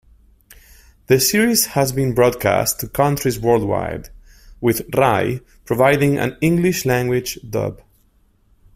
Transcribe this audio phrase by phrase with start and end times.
[1.05, 4.09] The series has been broadcast to countries worldwide,
[4.59, 7.83] with Rai providing an English-language dub.